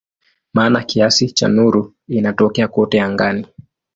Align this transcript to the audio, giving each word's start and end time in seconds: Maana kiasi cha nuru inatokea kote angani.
Maana 0.53 0.83
kiasi 0.83 1.31
cha 1.31 1.47
nuru 1.47 1.93
inatokea 2.07 2.67
kote 2.67 3.01
angani. 3.01 3.45